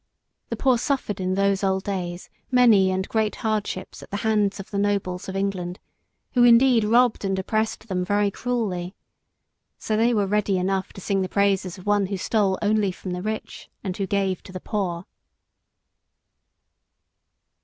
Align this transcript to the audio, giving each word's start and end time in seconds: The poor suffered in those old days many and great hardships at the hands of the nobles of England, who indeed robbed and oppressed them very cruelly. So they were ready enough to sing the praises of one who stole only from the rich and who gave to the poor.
The 0.49 0.55
poor 0.55 0.79
suffered 0.79 1.21
in 1.21 1.35
those 1.35 1.63
old 1.63 1.83
days 1.83 2.31
many 2.49 2.89
and 2.89 3.07
great 3.07 3.35
hardships 3.45 4.01
at 4.01 4.09
the 4.09 4.17
hands 4.25 4.59
of 4.59 4.71
the 4.71 4.79
nobles 4.79 5.29
of 5.29 5.35
England, 5.35 5.79
who 6.33 6.43
indeed 6.43 6.83
robbed 6.83 7.23
and 7.23 7.37
oppressed 7.37 7.87
them 7.87 8.03
very 8.03 8.31
cruelly. 8.31 8.95
So 9.77 9.95
they 9.95 10.15
were 10.15 10.25
ready 10.25 10.57
enough 10.57 10.91
to 10.93 11.01
sing 11.01 11.21
the 11.21 11.29
praises 11.29 11.77
of 11.77 11.85
one 11.85 12.07
who 12.07 12.17
stole 12.17 12.57
only 12.63 12.91
from 12.91 13.11
the 13.11 13.21
rich 13.21 13.69
and 13.83 13.95
who 13.95 14.07
gave 14.07 14.41
to 14.41 14.51
the 14.51 14.59
poor. 14.59 15.05